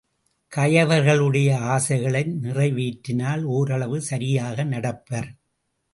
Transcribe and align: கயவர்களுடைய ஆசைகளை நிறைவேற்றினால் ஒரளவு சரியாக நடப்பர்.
கயவர்களுடைய 0.51 1.49
ஆசைகளை 1.73 2.23
நிறைவேற்றினால் 2.41 3.43
ஒரளவு 3.45 4.01
சரியாக 4.01 4.63
நடப்பர். 4.63 5.29